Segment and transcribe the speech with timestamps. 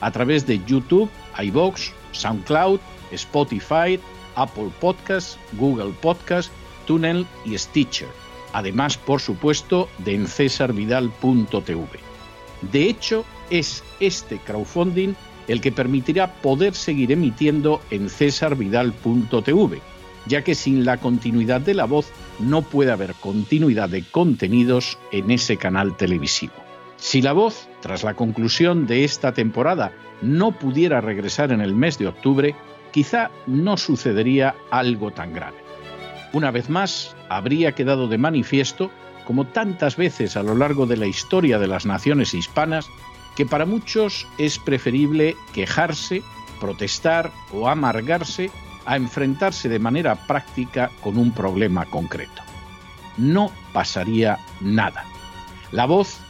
[0.00, 2.80] a través de YouTube, iBox, SoundCloud,
[3.12, 3.98] Spotify,
[4.36, 6.52] Apple Podcasts, Google Podcasts,
[6.86, 8.08] Tunnel y Stitcher.
[8.52, 11.88] Además, por supuesto, de en cesarvidal.tv.
[12.72, 15.14] De hecho, es este crowdfunding
[15.48, 19.80] el que permitirá poder seguir emitiendo en cesarvidal.tv,
[20.26, 22.08] ya que sin la continuidad de la voz
[22.38, 26.67] no puede haber continuidad de contenidos en ese canal televisivo.
[26.98, 31.96] Si la voz, tras la conclusión de esta temporada, no pudiera regresar en el mes
[31.96, 32.56] de octubre,
[32.90, 35.58] quizá no sucedería algo tan grave.
[36.32, 38.90] Una vez más, habría quedado de manifiesto
[39.24, 42.88] como tantas veces a lo largo de la historia de las naciones hispanas,
[43.36, 46.22] que para muchos es preferible quejarse,
[46.60, 48.50] protestar o amargarse
[48.86, 52.42] a enfrentarse de manera práctica con un problema concreto.
[53.16, 55.04] No pasaría nada.
[55.72, 56.20] La voz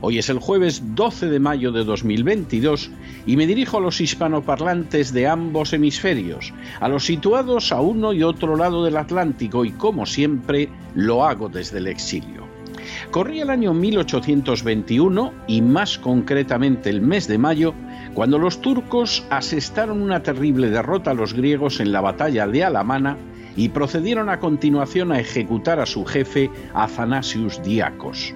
[0.00, 2.90] hoy es el jueves 12 de mayo de 2022
[3.26, 8.22] y me dirijo a los hispanoparlantes de ambos hemisferios, a los situados a uno y
[8.22, 12.46] otro lado del Atlántico y como siempre lo hago desde el exilio.
[13.10, 17.74] Corría el año 1821 y más concretamente el mes de mayo,
[18.14, 23.16] cuando los turcos asestaron una terrible derrota a los griegos en la batalla de Alamana
[23.56, 28.34] y procedieron a continuación a ejecutar a su jefe Athanasius Diacos.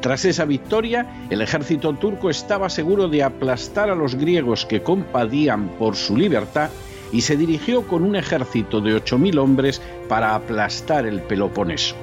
[0.00, 5.68] Tras esa victoria, el ejército turco estaba seguro de aplastar a los griegos que compadían
[5.78, 6.70] por su libertad
[7.12, 11.96] y se dirigió con un ejército de 8.000 hombres para aplastar el Peloponeso.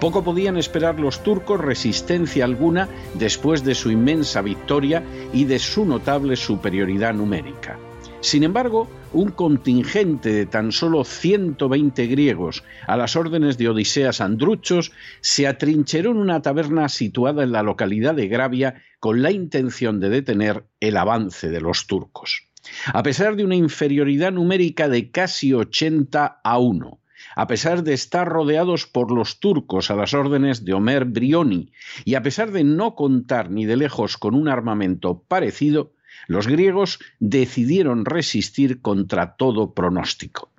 [0.00, 5.02] Poco podían esperar los turcos resistencia alguna después de su inmensa victoria
[5.32, 7.78] y de su notable superioridad numérica.
[8.26, 14.90] Sin embargo, un contingente de tan solo 120 griegos a las órdenes de Odiseas Andruchos
[15.20, 20.08] se atrincheró en una taberna situada en la localidad de Gravia con la intención de
[20.08, 22.48] detener el avance de los turcos.
[22.92, 27.00] A pesar de una inferioridad numérica de casi 80 a 1,
[27.36, 31.70] a pesar de estar rodeados por los turcos a las órdenes de Omer Brioni
[32.04, 35.92] y a pesar de no contar ni de lejos con un armamento parecido,
[36.26, 40.50] los griegos decidieron resistir contra todo pronóstico.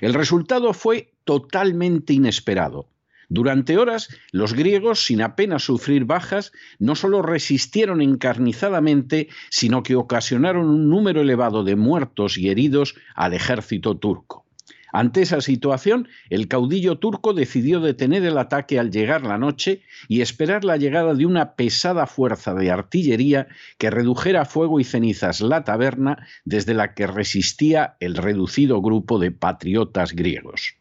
[0.00, 2.88] El resultado fue totalmente inesperado.
[3.28, 10.68] Durante horas, los griegos, sin apenas sufrir bajas, no solo resistieron encarnizadamente, sino que ocasionaron
[10.68, 14.44] un número elevado de muertos y heridos al ejército turco.
[14.92, 20.20] Ante esa situación, el caudillo turco decidió detener el ataque al llegar la noche y
[20.20, 23.48] esperar la llegada de una pesada fuerza de artillería
[23.78, 29.30] que redujera fuego y cenizas la taberna desde la que resistía el reducido grupo de
[29.30, 30.74] patriotas griegos.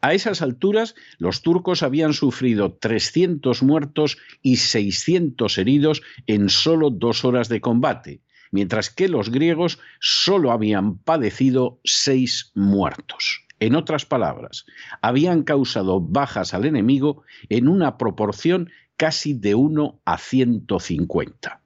[0.00, 7.24] A esas alturas, los turcos habían sufrido 300 muertos y 600 heridos en solo dos
[7.24, 8.20] horas de combate,
[8.50, 13.41] mientras que los griegos solo habían padecido seis muertos.
[13.62, 14.66] En otras palabras,
[15.02, 21.60] habían causado bajas al enemigo en una proporción casi de 1 a 150.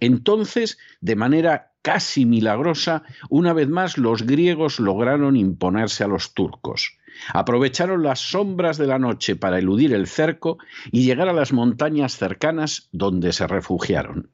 [0.00, 6.98] Entonces, de manera casi milagrosa, una vez más los griegos lograron imponerse a los turcos.
[7.32, 10.58] Aprovecharon las sombras de la noche para eludir el cerco
[10.90, 14.28] y llegar a las montañas cercanas donde se refugiaron.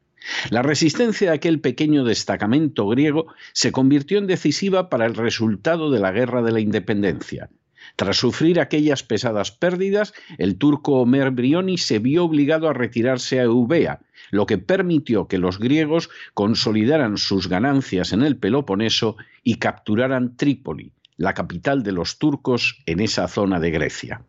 [0.50, 6.00] La resistencia de aquel pequeño destacamento griego se convirtió en decisiva para el resultado de
[6.00, 7.50] la Guerra de la Independencia.
[7.97, 13.44] Tras sufrir aquellas pesadas pérdidas, el turco Omer Brioni se vio obligado a retirarse a
[13.44, 14.00] Eubea,
[14.31, 20.93] lo que permitió que los griegos consolidaran sus ganancias en el Peloponeso y capturaran Trípoli,
[21.17, 24.23] la capital de los turcos en esa zona de Grecia.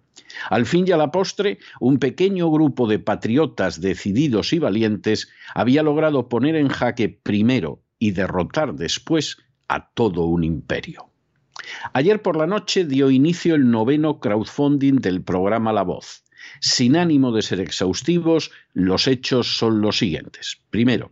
[0.50, 5.83] Al fin y a la postre, un pequeño grupo de patriotas decididos y valientes había
[5.83, 11.09] logrado poner en jaque primero y derrotar después a todo un imperio.
[11.94, 16.25] Ayer por la noche dio inicio el noveno crowdfunding del programa La Voz.
[16.59, 20.57] Sin ánimo de ser exhaustivos, los hechos son los siguientes.
[20.69, 21.12] Primero,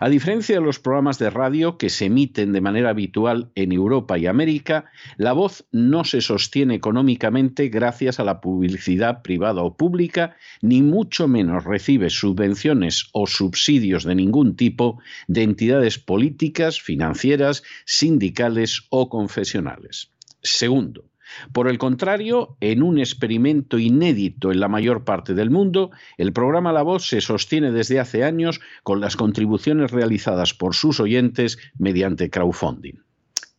[0.00, 4.18] a diferencia de los programas de radio que se emiten de manera habitual en Europa
[4.18, 4.84] y América,
[5.16, 11.26] la voz no se sostiene económicamente gracias a la publicidad privada o pública, ni mucho
[11.26, 20.12] menos recibe subvenciones o subsidios de ningún tipo de entidades políticas, financieras, sindicales o confesionales.
[20.42, 21.09] Segundo,
[21.52, 26.72] por el contrario, en un experimento inédito en la mayor parte del mundo, el programa
[26.72, 32.30] La Voz se sostiene desde hace años con las contribuciones realizadas por sus oyentes mediante
[32.30, 33.02] crowdfunding.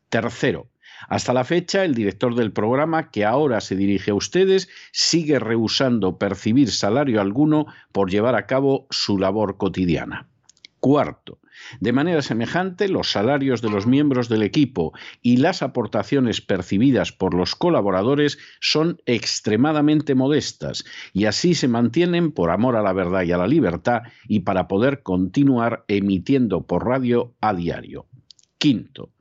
[0.09, 0.69] Tercero,
[1.07, 6.18] hasta la fecha, el director del programa, que ahora se dirige a ustedes, sigue rehusando
[6.18, 10.27] percibir salario alguno por llevar a cabo su labor cotidiana.
[10.79, 11.39] Cuarto,
[11.79, 17.33] de manera semejante, los salarios de los miembros del equipo y las aportaciones percibidas por
[17.33, 23.31] los colaboradores son extremadamente modestas y así se mantienen por amor a la verdad y
[23.31, 28.05] a la libertad y para poder continuar emitiendo por radio a diario.
[28.57, 29.11] Quinto,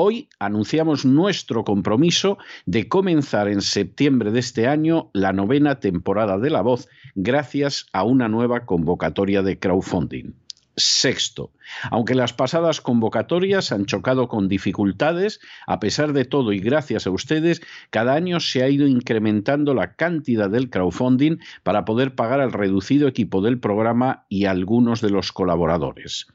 [0.00, 6.50] Hoy anunciamos nuestro compromiso de comenzar en septiembre de este año la novena temporada de
[6.50, 10.34] La Voz gracias a una nueva convocatoria de crowdfunding.
[10.78, 11.52] Sexto,
[11.90, 17.10] aunque las pasadas convocatorias han chocado con dificultades, a pesar de todo y gracias a
[17.10, 17.60] ustedes,
[17.90, 23.08] cada año se ha ido incrementando la cantidad del crowdfunding para poder pagar al reducido
[23.08, 26.28] equipo del programa y algunos de los colaboradores.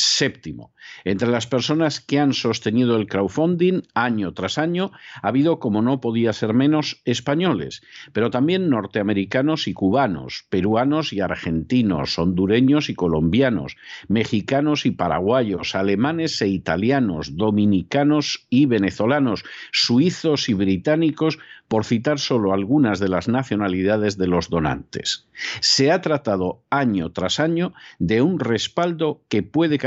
[0.00, 0.72] Séptimo,
[1.04, 6.00] entre las personas que han sostenido el crowdfunding año tras año, ha habido, como no
[6.00, 7.82] podía ser menos, españoles,
[8.12, 16.40] pero también norteamericanos y cubanos, peruanos y argentinos, hondureños y colombianos, mexicanos y paraguayos, alemanes
[16.42, 19.42] e italianos, dominicanos y venezolanos,
[19.72, 25.26] suizos y británicos, por citar solo algunas de las nacionalidades de los donantes.
[25.60, 29.78] Se ha tratado año tras año de un respaldo que puede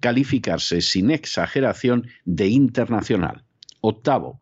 [0.00, 3.44] calificarse sin exageración de internacional.
[3.84, 4.38] Octavo,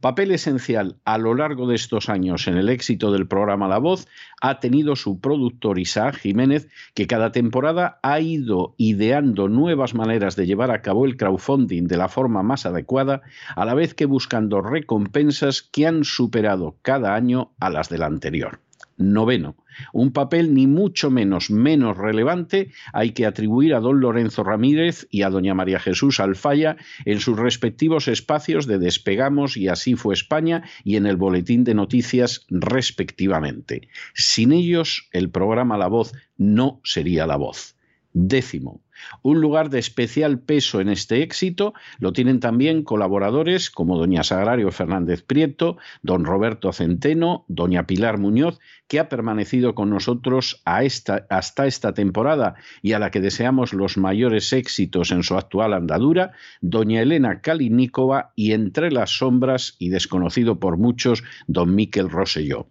[0.00, 4.06] papel esencial a lo largo de estos años en el éxito del programa La Voz
[4.40, 10.46] ha tenido su productor Isaac Jiménez, que cada temporada ha ido ideando nuevas maneras de
[10.46, 13.22] llevar a cabo el crowdfunding de la forma más adecuada,
[13.56, 18.60] a la vez que buscando recompensas que han superado cada año a las del anterior.
[18.96, 19.56] Noveno,
[19.92, 25.22] un papel ni mucho menos menos relevante hay que atribuir a don Lorenzo Ramírez y
[25.22, 30.62] a doña María Jesús Alfaya en sus respectivos espacios de Despegamos y Así fue España
[30.84, 33.88] y en el Boletín de Noticias respectivamente.
[34.14, 37.76] Sin ellos, el programa La Voz no sería La Voz.
[38.12, 38.83] Décimo,
[39.22, 44.70] Un lugar de especial peso en este éxito lo tienen también colaboradores como doña Sagrario
[44.70, 48.58] Fernández Prieto, don Roberto Centeno, doña Pilar Muñoz,
[48.88, 54.52] que ha permanecido con nosotros hasta esta temporada y a la que deseamos los mayores
[54.52, 60.76] éxitos en su actual andadura, doña Elena Kaliníkova y entre las sombras y desconocido por
[60.76, 62.68] muchos, don Miquel Rosselló.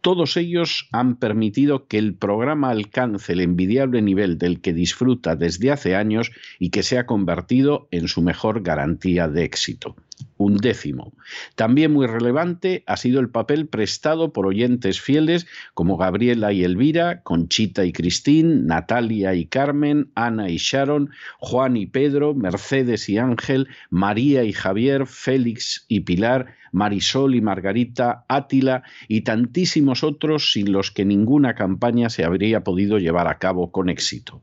[0.00, 5.70] Todos ellos han permitido que el programa alcance el envidiable nivel del que disfruta desde
[5.70, 9.96] hace años y que se ha convertido en su mejor garantía de éxito.
[10.36, 11.12] Un décimo.
[11.54, 17.22] También muy relevante ha sido el papel prestado por oyentes fieles como Gabriela y Elvira,
[17.22, 23.68] Conchita y Cristín, Natalia y Carmen, Ana y Sharon, Juan y Pedro, Mercedes y Ángel,
[23.90, 30.90] María y Javier, Félix y Pilar, Marisol y Margarita, Átila y tantísimos otros sin los
[30.90, 34.42] que ninguna campaña se habría podido llevar a cabo con éxito.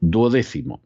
[0.00, 0.80] Duodécimo.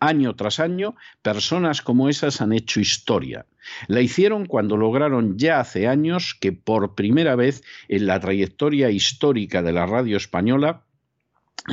[0.00, 3.46] Año tras año, personas como esas han hecho historia.
[3.88, 9.62] La hicieron cuando lograron ya hace años que por primera vez en la trayectoria histórica
[9.62, 10.82] de la radio española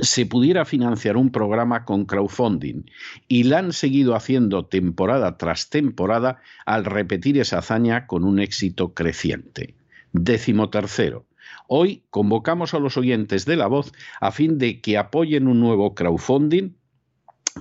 [0.01, 2.83] se pudiera financiar un programa con crowdfunding
[3.27, 8.93] y la han seguido haciendo temporada tras temporada al repetir esa hazaña con un éxito
[8.93, 9.75] creciente.
[10.13, 11.25] Décimo tercero.
[11.67, 15.93] Hoy convocamos a los oyentes de La Voz a fin de que apoyen un nuevo
[15.93, 16.73] crowdfunding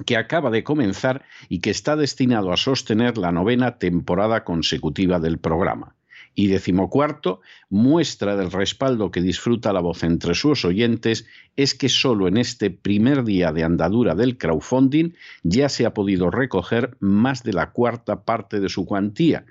[0.07, 5.39] que acaba de comenzar y que está destinado a sostener la novena temporada consecutiva del
[5.39, 5.95] programa.
[6.35, 12.29] Y decimocuarto, muestra del respaldo que disfruta la voz entre sus oyentes es que solo
[12.29, 17.53] en este primer día de andadura del crowdfunding ya se ha podido recoger más de
[17.53, 19.45] la cuarta parte de su cuantía,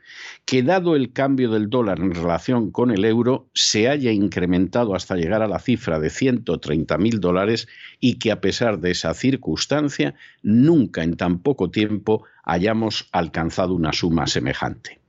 [0.46, 5.16] que dado el cambio del dólar en relación con el euro se haya incrementado hasta
[5.16, 7.68] llegar a la cifra de 130 mil dólares
[8.00, 13.94] y que a pesar de esa circunstancia nunca en tan poco tiempo hayamos alcanzado una
[13.94, 15.00] suma semejante.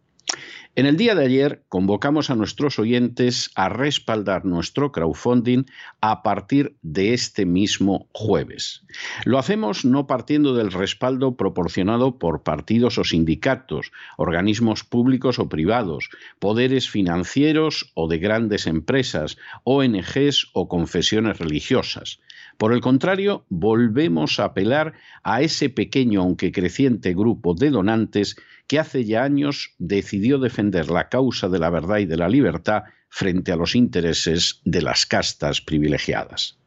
[0.77, 5.65] En el día de ayer convocamos a nuestros oyentes a respaldar nuestro crowdfunding
[6.01, 8.85] a partir de este mismo jueves.
[9.25, 16.09] Lo hacemos no partiendo del respaldo proporcionado por partidos o sindicatos, organismos públicos o privados,
[16.39, 22.21] poderes financieros o de grandes empresas, ONGs o confesiones religiosas.
[22.61, 28.37] Por el contrario, volvemos a apelar a ese pequeño aunque creciente grupo de donantes
[28.67, 32.83] que hace ya años decidió defender la causa de la verdad y de la libertad
[33.09, 36.60] frente a los intereses de las castas privilegiadas.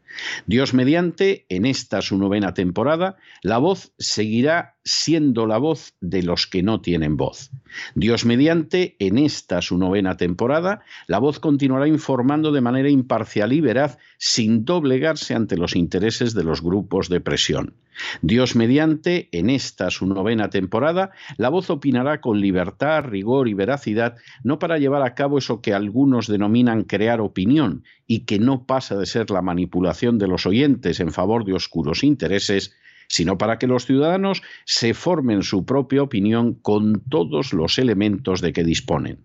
[0.46, 6.48] Dios mediante, en esta su novena temporada, la voz seguirá siendo la voz de los
[6.48, 7.52] que no tienen voz.
[7.96, 13.62] Dios mediante, en esta su novena temporada, la voz continuará informando de manera imparcial y
[13.62, 17.76] veraz sin doblegarse ante los intereses de los grupos de presión.
[18.22, 24.16] Dios mediante, en esta su novena temporada, la voz opinará con libertad, rigor y veracidad,
[24.44, 28.96] no para llevar a cabo eso que algunos denominan crear opinión y que no pasa
[28.96, 32.76] de ser la manipulación de los oyentes en favor de oscuros intereses,
[33.08, 38.54] sino para que los ciudadanos se formen su propia opinión con todos los elementos de
[38.54, 39.20] que disponen.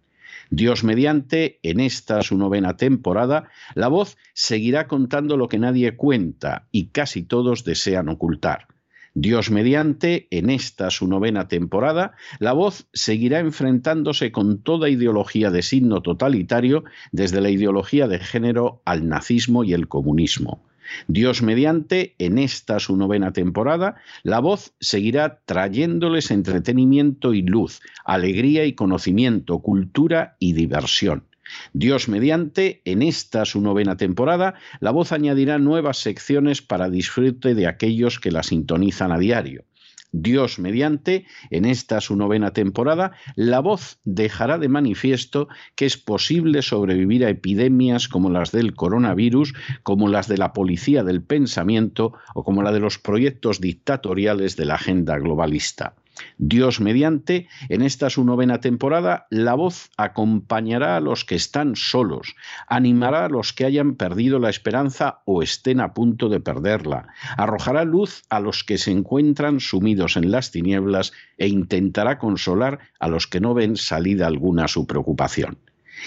[0.50, 6.68] Dios mediante, en esta su novena temporada, la voz seguirá contando lo que nadie cuenta
[6.72, 8.66] y casi todos desean ocultar.
[9.14, 15.62] Dios mediante, en esta su novena temporada, la voz seguirá enfrentándose con toda ideología de
[15.62, 20.62] signo totalitario, desde la ideología de género al nazismo y el comunismo.
[21.06, 28.64] Dios mediante, en esta su novena temporada, la voz seguirá trayéndoles entretenimiento y luz, alegría
[28.64, 31.24] y conocimiento, cultura y diversión.
[31.72, 37.66] Dios mediante, en esta su novena temporada, la voz añadirá nuevas secciones para disfrute de
[37.66, 39.64] aquellos que la sintonizan a diario.
[40.12, 46.62] Dios mediante, en esta su novena temporada, la voz dejará de manifiesto que es posible
[46.62, 52.44] sobrevivir a epidemias como las del coronavirus, como las de la policía del pensamiento o
[52.44, 55.94] como la de los proyectos dictatoriales de la agenda globalista.
[56.38, 62.34] Dios mediante, en esta su novena temporada, la voz acompañará a los que están solos,
[62.66, 67.84] animará a los que hayan perdido la esperanza o estén a punto de perderla, arrojará
[67.84, 73.26] luz a los que se encuentran sumidos en las tinieblas e intentará consolar a los
[73.26, 75.58] que no ven salida alguna a su preocupación.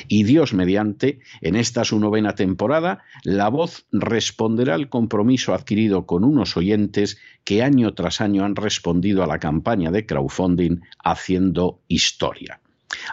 [0.07, 6.23] Y Dios mediante, en esta su novena temporada, la voz responderá al compromiso adquirido con
[6.23, 12.61] unos oyentes que año tras año han respondido a la campaña de crowdfunding haciendo historia.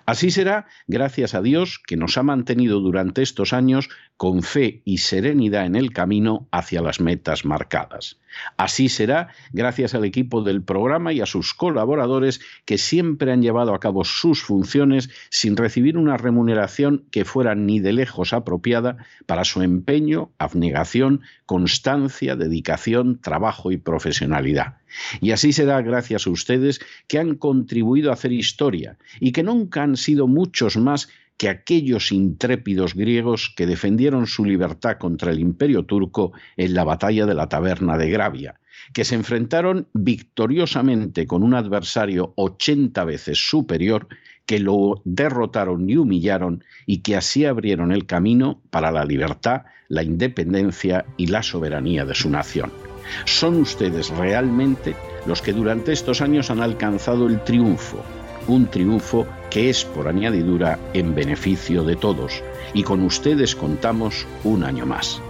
[0.07, 4.99] Así será gracias a Dios que nos ha mantenido durante estos años con fe y
[4.99, 8.19] serenidad en el camino hacia las metas marcadas.
[8.57, 13.75] Así será gracias al equipo del programa y a sus colaboradores que siempre han llevado
[13.75, 19.45] a cabo sus funciones sin recibir una remuneración que fuera ni de lejos apropiada para
[19.45, 24.78] su empeño, abnegación, constancia, dedicación, trabajo y profesionalidad.
[25.21, 29.83] Y así será gracias a ustedes que han contribuido a hacer historia y que nunca
[29.83, 35.85] han sido muchos más que aquellos intrépidos griegos que defendieron su libertad contra el imperio
[35.85, 38.61] turco en la batalla de la taberna de Gravia,
[38.93, 44.09] que se enfrentaron victoriosamente con un adversario ochenta veces superior,
[44.47, 50.03] que lo derrotaron y humillaron y que así abrieron el camino para la libertad, la
[50.03, 52.88] independencia y la soberanía de su nación.
[53.25, 54.97] Son ustedes realmente
[55.27, 58.03] los que durante estos años han alcanzado el triunfo,
[58.47, 62.43] un triunfo que es por añadidura en beneficio de todos,
[62.75, 65.21] y con ustedes contamos un año más.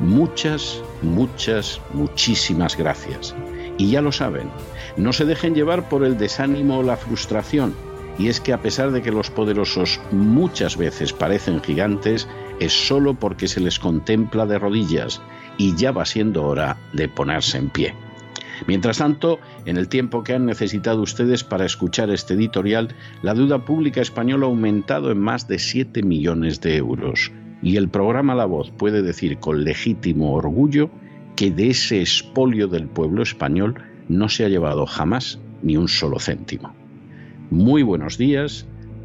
[0.00, 3.34] Muchas, muchas, muchísimas gracias.
[3.78, 4.50] Y ya lo saben,
[4.96, 7.74] no se dejen llevar por el desánimo o la frustración,
[8.18, 12.26] y es que a pesar de que los poderosos muchas veces parecen gigantes,
[12.60, 15.20] es solo porque se les contempla de rodillas,
[15.58, 17.94] y ya va siendo hora de ponerse en pie.
[18.66, 23.64] Mientras tanto, en el tiempo que han necesitado ustedes para escuchar este editorial, la deuda
[23.64, 27.32] pública española ha aumentado en más de 7 millones de euros.
[27.62, 30.90] Y el programa La Voz puede decir con legítimo orgullo
[31.36, 33.74] que de ese expolio del pueblo español
[34.08, 36.74] no se ha llevado jamás ni un solo céntimo.
[37.50, 38.66] Muy buenos días,